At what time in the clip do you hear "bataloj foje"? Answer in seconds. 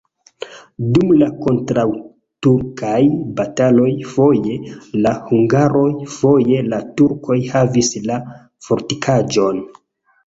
3.39-4.57